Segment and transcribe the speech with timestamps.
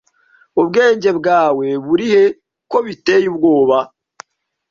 [0.61, 2.23] Ubwenge bwawe burihe
[2.71, 3.77] ko biteye ubwoba?